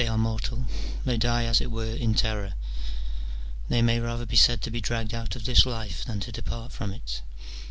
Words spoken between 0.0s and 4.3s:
are mortal, they die as it were in terror: they may rather